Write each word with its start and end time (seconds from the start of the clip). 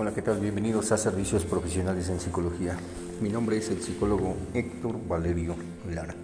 Hola, 0.00 0.14
¿qué 0.14 0.22
tal? 0.22 0.38
Bienvenidos 0.38 0.92
a 0.92 0.96
Servicios 0.96 1.44
Profesionales 1.44 2.08
en 2.08 2.20
Psicología. 2.20 2.76
Mi 3.20 3.30
nombre 3.30 3.56
es 3.56 3.68
el 3.68 3.82
psicólogo 3.82 4.36
Héctor 4.54 4.96
Valerio 5.08 5.56
Lara. 5.92 6.14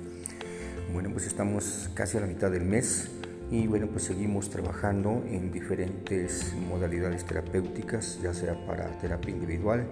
Bueno, 0.93 1.11
pues 1.11 1.27
estamos 1.27 1.91
casi 1.93 2.17
a 2.17 2.21
la 2.21 2.29
mitad 2.29 2.53
del 2.53 2.65
mes 2.65 3.11
y 3.51 3.67
bueno, 3.67 3.89
pues 3.89 4.05
seguimos 4.05 4.49
trabajando 4.49 5.25
en 5.27 5.51
diferentes 5.51 6.55
modalidades 6.71 7.25
terapéuticas, 7.25 8.21
ya 8.23 8.33
sea 8.33 8.65
para 8.65 8.97
terapia 9.01 9.33
individual, 9.33 9.89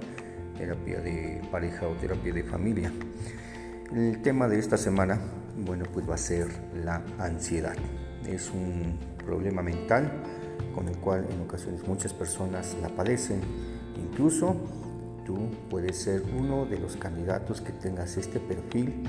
terapia 0.56 1.00
de 1.00 1.42
pareja 1.50 1.88
o 1.88 1.94
terapia 1.94 2.32
de 2.32 2.44
familia. 2.44 2.92
El 3.92 4.22
tema 4.22 4.46
de 4.46 4.60
esta 4.60 4.76
semana, 4.76 5.18
bueno, 5.58 5.86
pues 5.92 6.08
va 6.08 6.14
a 6.14 6.18
ser 6.18 6.46
la 6.84 7.02
ansiedad. 7.18 7.74
Es 8.28 8.48
un 8.50 8.96
problema 9.26 9.60
mental 9.60 10.22
con 10.72 10.88
el 10.88 10.96
cual 10.98 11.26
en 11.30 11.40
ocasiones 11.42 11.86
muchas 11.86 12.12
personas 12.12 12.76
la 12.80 12.88
padecen. 12.88 13.40
Incluso 14.02 14.56
tú 15.24 15.50
puedes 15.70 15.96
ser 15.96 16.22
uno 16.36 16.66
de 16.66 16.78
los 16.78 16.96
candidatos 16.96 17.60
que 17.60 17.72
tengas 17.72 18.16
este 18.16 18.40
perfil 18.40 19.04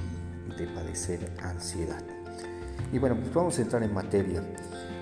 de 0.58 0.68
padecer 0.68 1.32
ansiedad. 1.42 2.04
Y 2.92 3.00
bueno, 3.00 3.18
pues 3.20 3.34
vamos 3.34 3.58
a 3.58 3.62
entrar 3.62 3.84
en 3.84 3.94
materia. 3.94 4.44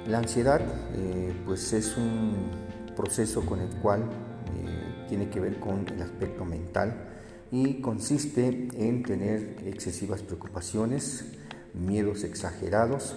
La 0.07 0.19
ansiedad 0.19 0.61
eh, 0.95 1.33
pues 1.45 1.73
es 1.73 1.97
un 1.97 2.49
proceso 2.95 3.45
con 3.45 3.59
el 3.59 3.69
cual 3.77 4.01
eh, 4.01 5.05
tiene 5.09 5.29
que 5.29 5.39
ver 5.39 5.59
con 5.59 5.87
el 5.87 6.01
aspecto 6.01 6.45
mental 6.45 7.09
y 7.51 7.81
consiste 7.81 8.69
en 8.73 9.03
tener 9.03 9.57
excesivas 9.65 10.21
preocupaciones, 10.21 11.25
miedos 11.73 12.23
exagerados, 12.23 13.15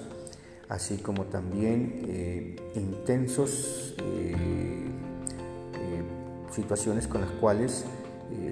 así 0.69 0.97
como 0.97 1.25
también 1.25 2.03
eh, 2.09 2.57
intensos 2.75 3.95
situaciones 6.55 7.09
con 7.09 7.21
las 7.21 7.31
cuales 7.33 7.85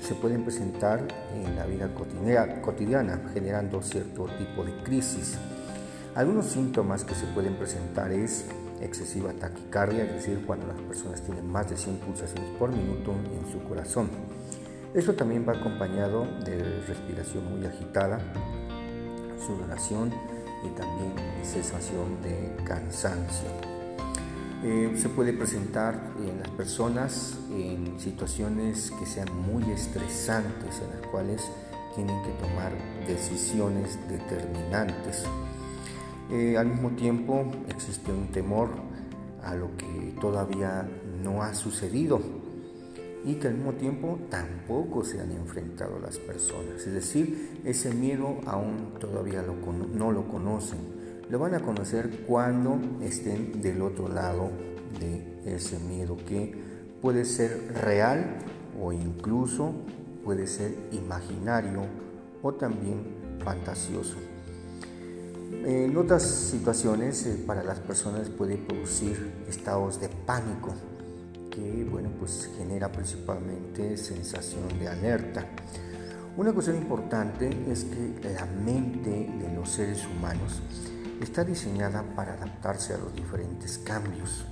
se 0.00 0.14
pueden 0.14 0.44
presentar 0.44 1.06
en 1.34 1.56
la 1.56 1.66
vida 1.66 1.88
cotidiana, 1.94 3.20
generando 3.32 3.82
cierto 3.82 4.26
tipo 4.38 4.64
de 4.64 4.82
crisis. 4.82 5.38
Algunos 6.14 6.46
síntomas 6.46 7.04
que 7.04 7.14
se 7.14 7.26
pueden 7.26 7.54
presentar 7.56 8.12
es 8.12 8.44
excesiva 8.80 9.32
taquicardia, 9.32 10.04
es 10.04 10.12
decir, 10.12 10.44
cuando 10.46 10.66
las 10.66 10.78
personas 10.80 11.22
tienen 11.22 11.50
más 11.50 11.70
de 11.70 11.76
100 11.76 11.96
pulsaciones 11.98 12.50
por 12.58 12.70
minuto 12.70 13.12
en 13.12 13.50
su 13.50 13.62
corazón. 13.66 14.10
Esto 14.94 15.14
también 15.14 15.46
va 15.48 15.54
acompañado 15.54 16.26
de 16.44 16.82
respiración 16.86 17.50
muy 17.50 17.64
agitada, 17.66 18.18
sudoración, 19.46 20.12
y 20.64 20.68
también 20.76 21.12
sensación 21.42 22.20
de 22.22 22.56
cansancio. 22.64 23.71
Eh, 24.64 24.92
se 24.96 25.08
puede 25.08 25.32
presentar 25.32 26.12
en 26.24 26.38
las 26.38 26.48
personas 26.50 27.36
en 27.50 27.98
situaciones 27.98 28.92
que 28.92 29.06
sean 29.06 29.26
muy 29.44 29.64
estresantes, 29.72 30.80
en 30.80 31.00
las 31.00 31.10
cuales 31.10 31.42
tienen 31.96 32.22
que 32.22 32.30
tomar 32.32 32.72
decisiones 33.06 33.98
determinantes. 34.08 35.24
Eh, 36.30 36.56
al 36.56 36.68
mismo 36.68 36.90
tiempo 36.90 37.44
existe 37.68 38.12
un 38.12 38.28
temor 38.28 38.70
a 39.42 39.56
lo 39.56 39.76
que 39.76 40.14
todavía 40.20 40.88
no 41.24 41.42
ha 41.42 41.54
sucedido 41.54 42.20
y 43.24 43.34
que 43.34 43.48
al 43.48 43.54
mismo 43.54 43.72
tiempo 43.72 44.20
tampoco 44.30 45.04
se 45.04 45.20
han 45.20 45.32
enfrentado 45.32 45.98
las 45.98 46.18
personas. 46.18 46.86
Es 46.86 46.92
decir, 46.92 47.60
ese 47.64 47.92
miedo 47.92 48.38
aún 48.46 48.94
todavía 49.00 49.42
no 49.42 50.12
lo 50.12 50.28
conocen. 50.28 51.01
Lo 51.32 51.38
van 51.38 51.54
a 51.54 51.60
conocer 51.60 52.26
cuando 52.26 52.78
estén 53.00 53.62
del 53.62 53.80
otro 53.80 54.06
lado 54.06 54.50
de 55.00 55.54
ese 55.56 55.78
miedo 55.78 56.14
que 56.28 56.54
puede 57.00 57.24
ser 57.24 57.72
real 57.72 58.36
o 58.78 58.92
incluso 58.92 59.72
puede 60.26 60.46
ser 60.46 60.76
imaginario 60.92 61.86
o 62.42 62.52
también 62.52 63.38
fantasioso. 63.42 64.16
En 65.64 65.96
otras 65.96 66.22
situaciones 66.22 67.24
eh, 67.24 67.42
para 67.46 67.64
las 67.64 67.78
personas 67.78 68.28
puede 68.28 68.58
producir 68.58 69.32
estados 69.48 70.02
de 70.02 70.10
pánico 70.10 70.74
que 71.50 71.88
bueno, 71.90 72.10
pues 72.18 72.50
genera 72.58 72.92
principalmente 72.92 73.96
sensación 73.96 74.68
de 74.78 74.86
alerta. 74.86 75.46
Una 76.36 76.52
cuestión 76.52 76.76
importante 76.76 77.48
es 77.70 77.84
que 77.84 78.34
la 78.34 78.44
mente 78.44 79.08
de 79.08 79.54
los 79.56 79.70
seres 79.70 80.06
humanos 80.06 80.60
está 81.24 81.44
diseñada 81.44 82.02
para 82.14 82.34
adaptarse 82.34 82.94
a 82.94 82.98
los 82.98 83.14
diferentes 83.14 83.78
cambios. 83.78 84.44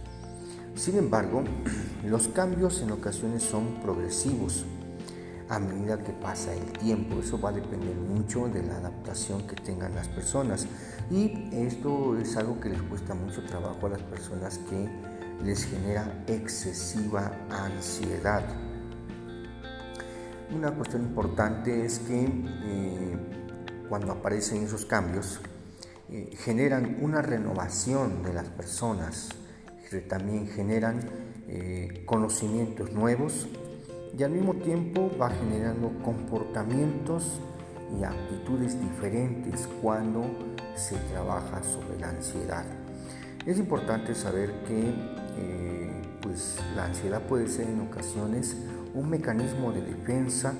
Sin 0.75 0.97
embargo, 0.97 1.42
los 2.04 2.28
cambios 2.28 2.81
en 2.82 2.92
ocasiones 2.92 3.42
son 3.42 3.81
progresivos 3.82 4.64
a 5.48 5.59
medida 5.59 5.98
que 6.03 6.12
pasa 6.12 6.54
el 6.54 6.72
tiempo. 6.78 7.20
Eso 7.20 7.41
va 7.41 7.50
a 7.50 7.53
depender 7.53 7.97
mucho 7.97 8.48
de 8.48 8.62
la 8.62 8.76
adaptación 8.76 9.47
que 9.47 9.56
tengan 9.56 9.94
las 9.94 10.09
personas. 10.09 10.66
Y 11.10 11.50
esto 11.53 12.16
es 12.16 12.36
algo 12.36 12.60
que 12.60 12.69
les 12.69 12.82
cuesta 12.82 13.14
mucho 13.14 13.44
trabajo 13.44 13.86
a 13.86 13.91
las 13.91 14.03
personas 14.03 14.59
que 14.59 14.88
les 15.44 15.64
genera 15.64 16.22
excesiva 16.28 17.32
ansiedad. 17.50 18.44
Una 20.54 20.70
cuestión 20.72 21.03
importante 21.03 21.84
es 21.84 21.98
que 22.00 22.25
eh, 22.25 23.16
cuando 23.88 24.12
aparecen 24.12 24.62
esos 24.62 24.84
cambios, 24.84 25.41
eh, 26.12 26.31
generan 26.38 26.98
una 27.00 27.22
renovación 27.22 28.22
de 28.22 28.32
las 28.32 28.48
personas, 28.48 29.28
también 30.09 30.47
generan 30.48 31.00
eh, 31.48 32.03
conocimientos 32.06 32.93
nuevos 32.93 33.48
y 34.16 34.22
al 34.22 34.31
mismo 34.31 34.54
tiempo 34.54 35.10
va 35.21 35.31
generando 35.31 35.93
comportamientos 36.04 37.41
y 37.98 38.04
actitudes 38.04 38.81
diferentes 38.81 39.69
cuando 39.82 40.25
se 40.76 40.97
trabaja 41.12 41.62
sobre 41.62 41.98
la 41.98 42.10
ansiedad. 42.10 42.65
Es 43.47 43.59
importante 43.59 44.15
saber 44.15 44.53
que 44.65 44.91
eh, 45.38 46.03
pues 46.21 46.59
la 46.77 46.87
ansiedad 46.87 47.22
puede 47.22 47.48
ser 47.48 47.69
en 47.69 47.81
ocasiones 47.81 48.56
un 48.94 49.09
mecanismo 49.10 49.72
de 49.72 49.82
defensa 49.82 50.54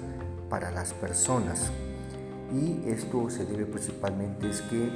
para 0.49 0.71
las 0.71 0.93
personas 0.93 1.71
y 2.53 2.89
esto 2.89 3.31
se 3.31 3.45
debe 3.45 3.67
principalmente 3.67 4.49
es 4.49 4.61
que 4.63 4.91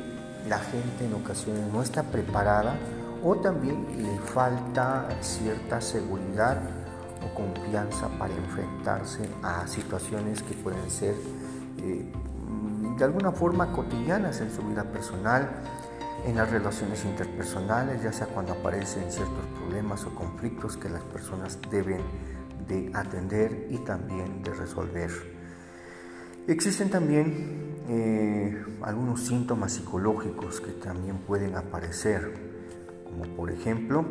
la 0.49 0.59
gente 0.59 1.07
en 1.07 1.15
ocasiones 1.15 1.73
no 1.73 1.83
está 1.83 2.03
preparada 2.03 2.75
o 3.23 3.37
también 3.37 3.87
le 3.97 4.19
falta 4.19 5.09
cierta 5.21 5.81
seguridad 5.81 6.59
o 7.25 7.35
confianza 7.35 8.09
para 8.19 8.35
enfrentarse 8.35 9.29
a 9.43 9.67
situaciones 9.67 10.43
que 10.43 10.55
pueden 10.55 10.91
ser 10.91 11.15
eh, 11.79 12.13
de 12.99 13.05
alguna 13.05 13.33
forma 13.33 13.73
cotidianas 13.73 14.41
en 14.41 14.51
su 14.51 14.63
vida 14.63 14.85
personal 14.85 15.49
en 16.27 16.37
las 16.37 16.51
relaciones 16.51 17.05
interpersonales, 17.05 18.03
ya 18.03 18.13
sea 18.13 18.27
cuando 18.27 18.53
aparecen 18.53 19.11
ciertos 19.11 19.45
problemas 19.59 20.05
o 20.05 20.15
conflictos 20.15 20.77
que 20.77 20.89
las 20.89 21.03
personas 21.03 21.59
deben 21.71 22.01
de 22.67 22.91
atender 22.95 23.67
y 23.71 23.79
también 23.79 24.43
de 24.43 24.55
resolver. 24.55 25.11
Existen 26.47 26.91
también 26.91 27.64
eh, 27.89 28.65
algunos 28.83 29.21
síntomas 29.21 29.73
psicológicos 29.73 30.61
que 30.61 30.73
también 30.73 31.19
pueden 31.19 31.55
aparecer, 31.57 32.33
como 33.05 33.25
por 33.37 33.51
ejemplo 33.51 34.05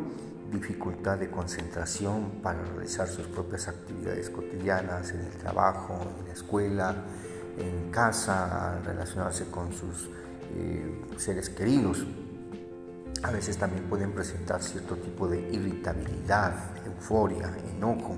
dificultad 0.52 1.18
de 1.18 1.30
concentración 1.30 2.40
para 2.42 2.62
realizar 2.62 3.08
sus 3.08 3.26
propias 3.26 3.66
actividades 3.68 4.30
cotidianas 4.30 5.10
en 5.12 5.20
el 5.20 5.32
trabajo, 5.32 5.98
en 6.20 6.28
la 6.28 6.32
escuela, 6.32 6.94
en 7.58 7.90
casa, 7.90 8.80
relacionarse 8.84 9.46
con 9.46 9.72
sus 9.72 10.08
eh, 10.54 11.02
seres 11.16 11.50
queridos. 11.50 12.06
A 13.22 13.30
veces 13.30 13.56
también 13.56 13.84
pueden 13.84 14.12
presentar 14.12 14.62
cierto 14.62 14.96
tipo 14.96 15.26
de 15.26 15.40
irritabilidad, 15.50 16.54
euforia, 16.86 17.50
enojo. 17.74 18.16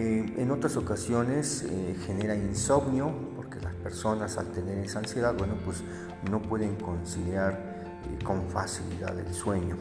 Eh, 0.00 0.34
en 0.38 0.50
otras 0.50 0.78
ocasiones 0.78 1.62
eh, 1.62 1.94
genera 2.06 2.34
insomnio 2.34 3.12
porque 3.36 3.60
las 3.60 3.74
personas 3.74 4.38
al 4.38 4.46
tener 4.46 4.78
esa 4.78 5.00
ansiedad, 5.00 5.34
bueno, 5.36 5.56
pues 5.62 5.82
no 6.30 6.40
pueden 6.40 6.76
conciliar 6.76 7.84
con 8.24 8.48
facilidad 8.48 9.18
el 9.18 9.34
sueño. 9.34 9.76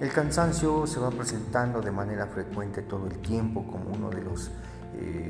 El 0.00 0.10
cansancio 0.10 0.88
se 0.88 0.98
va 0.98 1.10
presentando 1.10 1.80
de 1.80 1.92
manera 1.92 2.26
frecuente 2.26 2.82
todo 2.82 3.06
el 3.06 3.18
tiempo 3.18 3.64
como 3.64 3.90
uno 3.90 4.10
de 4.10 4.22
los 4.22 4.50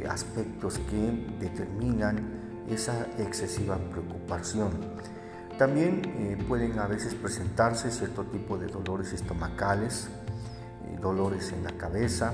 aspectos 0.09 0.79
que 0.91 1.27
determinan 1.39 2.65
esa 2.71 3.07
excesiva 3.19 3.77
preocupación. 3.77 4.71
También 5.59 6.03
eh, 6.05 6.43
pueden 6.49 6.79
a 6.79 6.87
veces 6.87 7.15
presentarse 7.15 7.91
cierto 7.91 8.25
tipo 8.25 8.57
de 8.57 8.69
dolores 8.69 9.13
estomacales, 9.13 10.09
eh, 10.87 10.97
dolores 10.99 11.53
en 11.53 11.65
la 11.65 11.73
cabeza 11.73 12.33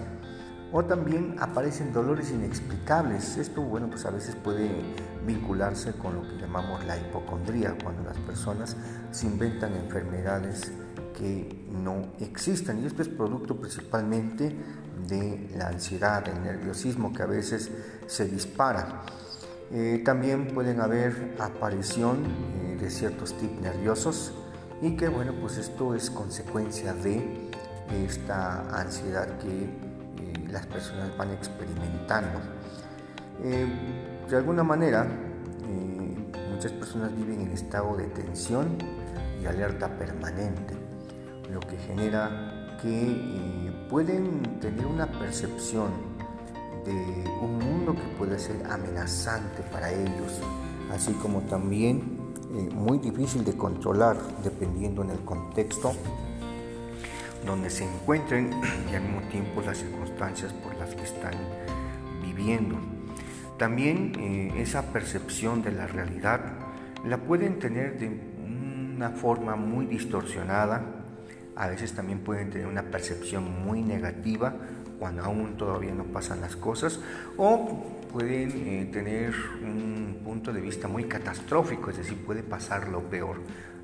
o 0.76 0.84
también 0.84 1.36
aparecen 1.38 1.92
dolores 1.92 2.32
inexplicables. 2.32 3.36
Esto, 3.36 3.62
bueno, 3.62 3.88
pues 3.88 4.04
a 4.06 4.10
veces 4.10 4.34
puede 4.34 4.68
vincularse 5.24 5.92
con 5.92 6.16
lo 6.16 6.22
que 6.22 6.36
llamamos 6.36 6.84
la 6.84 6.98
hipocondría, 6.98 7.76
cuando 7.80 8.02
las 8.02 8.18
personas 8.18 8.76
se 9.12 9.26
inventan 9.26 9.72
enfermedades 9.76 10.72
que 11.16 11.64
no 11.70 12.12
existen. 12.18 12.82
Y 12.82 12.86
esto 12.86 13.02
es 13.02 13.08
producto 13.08 13.54
principalmente 13.54 14.52
de 15.06 15.48
la 15.56 15.68
ansiedad, 15.68 16.24
del 16.24 16.42
nerviosismo 16.42 17.12
que 17.12 17.22
a 17.22 17.26
veces 17.26 17.70
se 18.08 18.24
dispara. 18.24 19.02
Eh, 19.70 20.02
también 20.04 20.48
pueden 20.48 20.80
haber 20.80 21.36
aparición 21.38 22.24
eh, 22.64 22.78
de 22.80 22.90
ciertos 22.90 23.38
tips 23.38 23.60
nerviosos 23.60 24.32
y 24.82 24.96
que 24.96 25.06
bueno, 25.06 25.34
pues 25.40 25.56
esto 25.56 25.94
es 25.94 26.10
consecuencia 26.10 26.94
de 26.94 27.48
esta 28.04 28.76
ansiedad 28.76 29.38
que 29.38 29.93
las 30.54 30.66
personas 30.66 31.14
van 31.18 31.32
experimentando. 31.32 32.40
de 33.42 34.36
alguna 34.36 34.62
manera, 34.62 35.06
muchas 36.50 36.72
personas 36.72 37.14
viven 37.14 37.42
en 37.42 37.50
estado 37.50 37.96
de 37.96 38.04
tensión 38.04 38.78
y 39.42 39.46
alerta 39.46 39.88
permanente, 39.98 40.74
lo 41.52 41.60
que 41.60 41.76
genera 41.76 42.78
que 42.80 43.72
pueden 43.90 44.60
tener 44.60 44.86
una 44.86 45.10
percepción 45.10 45.90
de 46.84 46.92
un 47.42 47.58
mundo 47.58 47.94
que 47.94 48.16
puede 48.16 48.38
ser 48.38 48.64
amenazante 48.70 49.62
para 49.72 49.92
ellos, 49.92 50.40
así 50.92 51.12
como 51.14 51.40
también 51.42 52.32
eh, 52.54 52.68
muy 52.72 52.98
difícil 52.98 53.44
de 53.44 53.56
controlar 53.56 54.16
dependiendo 54.42 55.02
en 55.02 55.10
el 55.10 55.20
contexto 55.20 55.92
donde 57.44 57.70
se 57.70 57.84
encuentren 57.84 58.50
y 58.90 58.94
al 58.94 59.02
mismo 59.02 59.20
tiempo 59.28 59.62
las 59.62 59.78
circunstancias 59.78 60.52
por 60.52 60.74
las 60.76 60.94
que 60.94 61.02
están 61.02 61.34
viviendo. 62.22 62.76
También 63.58 64.12
eh, 64.18 64.62
esa 64.62 64.92
percepción 64.92 65.62
de 65.62 65.72
la 65.72 65.86
realidad 65.86 66.40
la 67.04 67.18
pueden 67.18 67.58
tener 67.58 67.98
de 67.98 68.08
una 68.96 69.10
forma 69.10 69.56
muy 69.56 69.86
distorsionada, 69.86 70.82
a 71.56 71.68
veces 71.68 71.92
también 71.92 72.20
pueden 72.20 72.50
tener 72.50 72.66
una 72.66 72.82
percepción 72.82 73.64
muy 73.64 73.82
negativa 73.82 74.54
cuando 74.98 75.24
aún 75.24 75.56
todavía 75.56 75.92
no 75.92 76.04
pasan 76.04 76.40
las 76.40 76.56
cosas, 76.56 77.00
o 77.36 77.84
pueden 78.12 78.50
eh, 78.50 78.88
tener 78.92 79.34
un 79.62 80.20
punto 80.24 80.52
de 80.52 80.60
vista 80.60 80.88
muy 80.88 81.04
catastrófico, 81.04 81.90
es 81.90 81.98
decir, 81.98 82.24
puede 82.24 82.42
pasar 82.42 82.88
lo 82.88 83.02
peor 83.02 83.40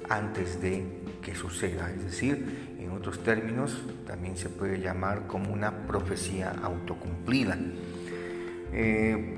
antes 0.08 0.60
de 0.60 0.84
que 1.22 1.34
suceda, 1.34 1.90
es 1.90 2.04
decir, 2.04 2.76
en 2.78 2.90
otros 2.90 3.22
términos 3.22 3.82
también 4.06 4.36
se 4.36 4.48
puede 4.48 4.80
llamar 4.80 5.26
como 5.26 5.52
una 5.52 5.86
profecía 5.86 6.54
autocumplida. 6.62 7.56
Eh, 8.72 9.36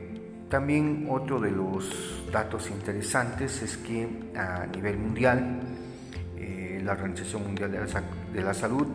también 0.48 1.06
otro 1.10 1.40
de 1.40 1.50
los 1.50 2.24
datos 2.30 2.70
interesantes 2.70 3.62
es 3.62 3.76
que 3.78 4.06
a 4.36 4.66
nivel 4.66 4.98
mundial, 4.98 5.60
eh, 6.36 6.80
la 6.84 6.92
Organización 6.92 7.44
Mundial 7.44 7.72
de 8.32 8.42
la 8.42 8.54
Salud 8.54 8.86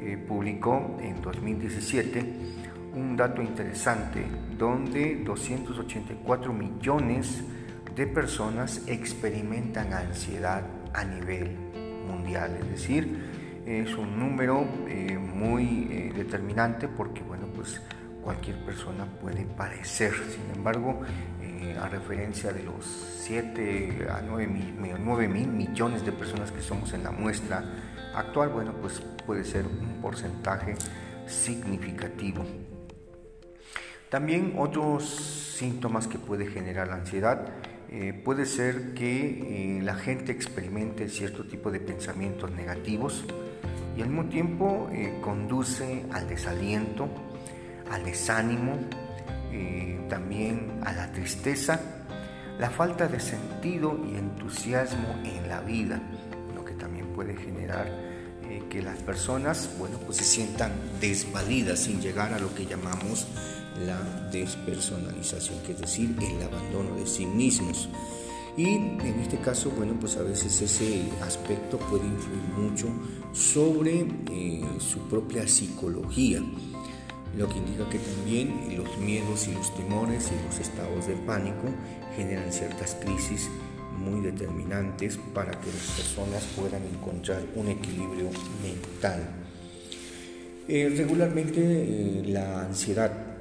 eh, 0.00 0.16
publicó 0.16 0.98
en 1.00 1.20
2017 1.20 2.24
un 2.94 3.16
dato 3.16 3.40
interesante 3.40 4.24
donde 4.58 5.22
284 5.24 6.52
millones 6.52 7.42
de 7.94 8.06
personas 8.06 8.82
experimentan 8.86 9.92
ansiedad 9.92 10.64
a 10.94 11.04
nivel 11.04 11.56
mundial, 12.06 12.56
es 12.60 12.68
decir, 12.70 13.62
es 13.66 13.94
un 13.94 14.18
número 14.18 14.66
eh, 14.88 15.16
muy 15.18 15.88
eh, 15.90 16.12
determinante 16.14 16.88
porque 16.88 17.22
bueno 17.22 17.46
pues 17.54 17.80
cualquier 18.22 18.56
persona 18.64 19.04
puede 19.20 19.44
padecer 19.44 20.12
sin 20.12 20.50
embargo 20.56 21.00
a 21.80 21.88
referencia 21.88 22.52
de 22.52 22.64
los 22.64 22.84
7 22.84 24.08
a 24.10 24.20
9 24.20 24.46
mil 25.28 25.48
millones 25.48 26.04
de 26.04 26.12
personas 26.12 26.50
que 26.50 26.60
somos 26.60 26.92
en 26.92 27.04
la 27.04 27.12
muestra 27.12 27.64
actual, 28.14 28.50
bueno, 28.50 28.72
pues 28.80 29.00
puede 29.26 29.44
ser 29.44 29.66
un 29.66 30.00
porcentaje 30.00 30.74
significativo. 31.26 32.44
También 34.08 34.54
otros 34.58 35.08
síntomas 35.56 36.06
que 36.06 36.18
puede 36.18 36.46
generar 36.46 36.88
la 36.88 36.96
ansiedad 36.96 37.48
eh, 37.94 38.14
puede 38.14 38.46
ser 38.46 38.94
que 38.94 39.76
eh, 39.76 39.82
la 39.82 39.94
gente 39.94 40.32
experimente 40.32 41.10
cierto 41.10 41.44
tipo 41.44 41.70
de 41.70 41.78
pensamientos 41.78 42.50
negativos 42.50 43.22
y 43.94 44.00
al 44.00 44.08
mismo 44.08 44.30
tiempo 44.30 44.88
eh, 44.90 45.18
conduce 45.20 46.06
al 46.10 46.26
desaliento, 46.26 47.08
al 47.90 48.02
desánimo, 48.04 48.78
también 50.08 50.80
a 50.82 50.92
la 50.94 51.12
tristeza, 51.12 51.78
la 52.58 52.70
falta 52.70 53.06
de 53.06 53.20
sentido 53.20 54.00
y 54.10 54.16
entusiasmo 54.16 55.20
en 55.24 55.46
la 55.46 55.60
vida 55.60 56.00
puede 57.14 57.36
generar 57.36 57.90
que 58.70 58.82
las 58.82 58.98
personas, 58.98 59.70
bueno, 59.78 59.98
pues 59.98 60.18
se 60.18 60.24
sientan 60.24 60.72
desvalidas 61.00 61.80
sin 61.80 62.00
llegar 62.00 62.32
a 62.32 62.38
lo 62.38 62.54
que 62.54 62.64
llamamos 62.64 63.26
la 63.86 64.28
despersonalización, 64.30 65.58
que 65.60 65.72
es 65.72 65.80
decir, 65.80 66.14
el 66.20 66.42
abandono 66.42 66.94
de 66.96 67.06
sí 67.06 67.26
mismos. 67.26 67.88
Y 68.56 68.66
en 68.66 69.18
este 69.20 69.38
caso, 69.38 69.70
bueno, 69.70 69.94
pues 69.98 70.16
a 70.16 70.22
veces 70.22 70.60
ese 70.60 71.04
aspecto 71.22 71.78
puede 71.78 72.06
influir 72.06 72.42
mucho 72.58 72.86
sobre 73.32 74.06
eh, 74.30 74.62
su 74.78 74.98
propia 75.08 75.48
psicología, 75.48 76.42
lo 77.36 77.48
que 77.48 77.56
indica 77.56 77.88
que 77.88 77.98
también 77.98 78.76
los 78.76 78.98
miedos 78.98 79.48
y 79.48 79.52
los 79.54 79.74
temores 79.74 80.30
y 80.30 80.46
los 80.46 80.58
estados 80.58 81.06
de 81.06 81.14
pánico 81.14 81.68
generan 82.14 82.52
ciertas 82.52 82.94
crisis 82.96 83.48
muy 83.98 84.20
determinantes 84.20 85.18
para 85.32 85.52
que 85.52 85.68
las 85.68 85.86
personas 85.96 86.44
puedan 86.54 86.82
encontrar 86.84 87.42
un 87.54 87.68
equilibrio 87.68 88.28
mental. 88.62 89.22
Eh, 90.68 90.92
regularmente 90.96 91.60
eh, 91.62 92.22
la 92.26 92.60
ansiedad 92.60 93.31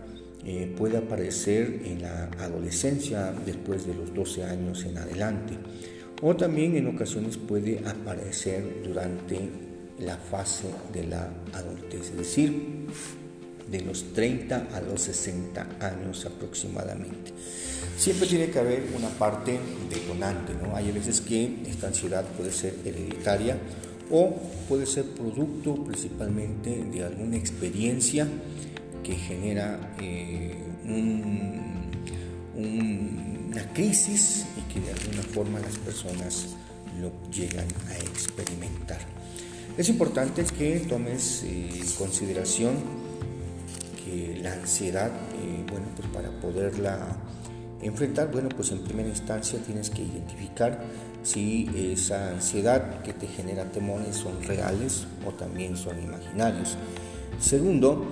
eh, 0.45 0.73
puede 0.75 0.97
aparecer 0.97 1.81
en 1.85 2.01
la 2.01 2.25
adolescencia 2.39 3.33
después 3.45 3.85
de 3.85 3.93
los 3.93 4.13
12 4.13 4.43
años 4.43 4.83
en 4.85 4.97
adelante 4.97 5.53
o 6.21 6.35
también 6.35 6.75
en 6.75 6.87
ocasiones 6.87 7.37
puede 7.37 7.79
aparecer 7.87 8.81
durante 8.83 9.49
la 9.99 10.17
fase 10.17 10.67
de 10.93 11.05
la 11.05 11.29
adultez, 11.53 12.09
es 12.11 12.17
decir, 12.17 12.87
de 13.69 13.81
los 13.81 14.13
30 14.13 14.67
a 14.73 14.81
los 14.81 15.01
60 15.01 15.67
años 15.79 16.25
aproximadamente. 16.25 17.31
Siempre 17.97 18.27
tiene 18.27 18.49
que 18.49 18.59
haber 18.59 18.83
una 18.95 19.09
parte 19.09 19.59
detonante, 19.89 20.53
¿no? 20.61 20.75
Hay 20.75 20.91
veces 20.91 21.21
que 21.21 21.63
esta 21.67 21.87
ansiedad 21.87 22.25
puede 22.37 22.51
ser 22.51 22.75
hereditaria 22.85 23.57
o 24.11 24.35
puede 24.67 24.85
ser 24.85 25.05
producto 25.05 25.83
principalmente 25.83 26.83
de 26.83 27.03
alguna 27.03 27.37
experiencia 27.37 28.27
que 29.03 29.15
genera 29.15 29.93
eh, 29.99 30.55
una 32.55 33.73
crisis 33.73 34.45
y 34.57 34.61
que 34.73 34.79
de 34.79 34.91
alguna 34.91 35.23
forma 35.23 35.59
las 35.59 35.77
personas 35.77 36.55
lo 36.99 37.11
llegan 37.31 37.67
a 37.89 37.97
experimentar. 37.97 38.99
Es 39.77 39.89
importante 39.89 40.43
que 40.43 40.79
tomes 40.81 41.43
en 41.43 41.69
eh, 41.69 41.85
consideración 41.97 42.75
que 44.03 44.39
la 44.41 44.53
ansiedad, 44.53 45.07
eh, 45.07 45.65
bueno, 45.69 45.87
pues 45.95 46.07
para 46.09 46.29
poderla 46.41 47.17
enfrentar? 47.81 48.31
Bueno, 48.31 48.49
pues 48.49 48.71
en 48.71 48.83
primera 48.83 49.09
instancia 49.09 49.59
tienes 49.59 49.89
que 49.89 50.03
identificar 50.03 50.83
si 51.23 51.69
esa 51.93 52.29
ansiedad 52.29 53.01
que 53.01 53.13
te 53.13 53.27
genera 53.27 53.65
temores 53.71 54.15
son 54.15 54.41
reales 54.43 55.05
o 55.25 55.31
también 55.31 55.77
son 55.77 56.01
imaginarios. 56.01 56.77
Segundo, 57.39 58.05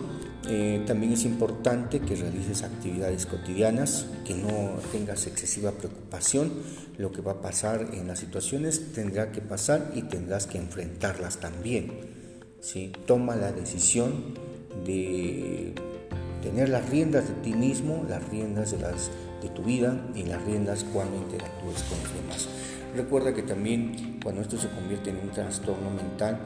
eh, 0.47 0.83
también 0.87 1.13
es 1.13 1.25
importante 1.25 1.99
que 1.99 2.15
realices 2.15 2.63
actividades 2.63 3.25
cotidianas, 3.25 4.05
que 4.25 4.33
no 4.33 4.79
tengas 4.91 5.27
excesiva 5.27 5.71
preocupación. 5.71 6.51
Lo 6.97 7.11
que 7.11 7.21
va 7.21 7.33
a 7.33 7.41
pasar 7.41 7.89
en 7.93 8.07
las 8.07 8.19
situaciones 8.19 8.93
tendrá 8.93 9.31
que 9.31 9.41
pasar 9.41 9.91
y 9.95 10.03
tendrás 10.03 10.47
que 10.47 10.57
enfrentarlas 10.57 11.37
también. 11.39 11.91
¿sí? 12.61 12.91
Toma 13.05 13.35
la 13.35 13.51
decisión 13.51 14.33
de 14.85 15.73
tener 16.41 16.69
las 16.69 16.89
riendas 16.89 17.27
de 17.27 17.35
ti 17.35 17.53
mismo, 17.53 18.05
las 18.07 18.27
riendas 18.29 18.71
de 18.71 18.77
de 19.41 19.49
tu 19.49 19.63
vida 19.63 19.97
y 20.15 20.23
las 20.23 20.43
riendas 20.43 20.85
cuando 20.91 21.17
interactúes 21.17 21.83
con 21.83 21.97
los 22.03 22.13
demás. 22.13 22.49
Recuerda 22.95 23.33
que 23.33 23.43
también 23.43 24.19
cuando 24.21 24.41
esto 24.41 24.57
se 24.57 24.69
convierte 24.69 25.11
en 25.11 25.17
un 25.17 25.29
trastorno 25.29 25.89
mental, 25.89 26.39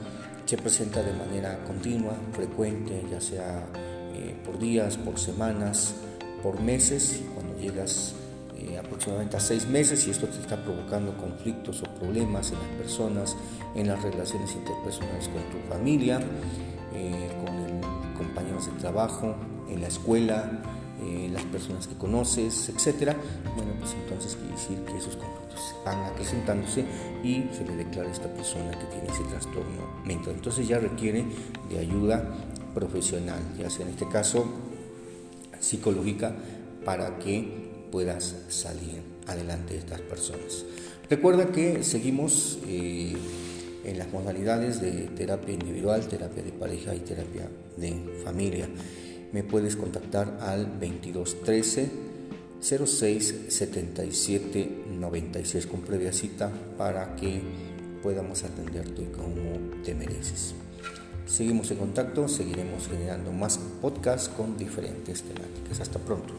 se 0.54 0.62
presenta 0.62 1.02
de 1.02 1.14
manera 1.14 1.58
continua, 1.66 2.14
frecuente, 2.32 3.04
ya 3.10 3.20
sea 3.20 3.66
eh, 4.14 4.36
por 4.46 4.60
días, 4.60 4.98
por 4.98 5.18
semanas, 5.18 5.96
por 6.44 6.62
meses, 6.62 7.24
cuando 7.34 7.58
llegas 7.60 8.14
eh, 8.56 8.78
aproximadamente 8.78 9.36
a 9.36 9.40
seis 9.40 9.68
meses 9.68 10.06
y 10.06 10.12
esto 10.12 10.28
te 10.28 10.40
está 10.40 10.64
provocando 10.64 11.18
conflictos 11.18 11.82
o 11.82 11.86
problemas 11.96 12.52
en 12.52 12.60
las 12.60 12.68
personas, 12.78 13.36
en 13.74 13.88
las 13.88 14.04
relaciones 14.04 14.54
interpersonales 14.54 15.28
con 15.30 15.42
tu 15.50 15.68
familia, 15.68 16.20
eh, 16.94 17.32
con 17.44 18.24
compañeros 18.24 18.68
de 18.68 18.74
trabajo, 18.74 19.36
en 19.68 19.82
la 19.82 19.88
escuela, 19.88 20.62
eh, 21.06 21.30
las 21.32 21.44
personas 21.44 21.88
que 21.88 21.96
conoces, 21.96 22.70
etcétera, 22.70 23.16
bueno, 23.56 23.74
pues 23.80 23.94
entonces 23.94 24.36
quiere 24.36 24.54
decir 24.54 24.80
que 24.86 24.98
esos 24.98 25.16
conflictos 25.16 25.76
van 25.86 26.04
acrecentándose 26.06 26.86
y 27.24 27.46
se 27.56 27.66
le 27.66 27.76
declara 27.76 28.10
a 28.10 28.12
esta 28.12 28.34
persona 28.34 28.72
que 28.72 28.86
tiene 28.86 29.08
ese 29.10 29.24
trastorno 29.24 30.02
mental. 30.06 30.34
Entonces 30.36 30.68
ya 30.68 30.80
requiere 30.80 31.26
de 31.70 31.80
ayuda 31.80 32.34
profesional, 32.74 33.42
ya 33.58 33.70
sea 33.70 33.86
en 33.86 33.92
este 33.92 34.08
caso 34.08 34.46
psicológica, 35.60 36.36
para 36.86 37.20
que 37.20 37.88
puedas 37.92 38.36
salir 38.50 39.02
adelante 39.28 39.74
de 39.74 39.80
estas 39.80 40.02
personas. 40.02 40.66
Recuerda 41.10 41.48
que 41.52 41.84
seguimos 41.84 42.60
eh, 42.68 43.16
en 43.84 43.98
las 43.98 44.12
modalidades 44.12 44.82
de 44.82 45.10
terapia 45.16 45.54
individual, 45.54 46.08
terapia 46.08 46.44
de 46.44 46.52
pareja 46.52 46.96
y 46.96 47.00
terapia 47.00 47.50
de 47.78 48.22
familia. 48.24 48.68
Me 49.34 49.44
puedes 49.44 49.76
contactar 49.76 50.38
al 50.42 50.80
2213 50.80 51.90
06 52.62 53.36
77 53.50 54.86
96 55.00 55.68
con 55.68 55.82
previa 55.82 56.14
cita 56.14 56.52
para 56.78 57.16
que 57.16 57.42
podamos 58.02 58.44
atenderte 58.44 59.12
como 59.12 59.82
te 59.84 59.96
mereces. 59.96 60.54
Seguimos 61.26 61.72
en 61.72 61.78
contacto, 61.78 62.28
seguiremos 62.28 62.88
generando 62.88 63.32
más 63.32 63.58
podcasts 63.82 64.30
con 64.30 64.58
diferentes 64.58 65.24
temáticas. 65.24 65.80
Hasta 65.80 65.98
pronto. 65.98 66.34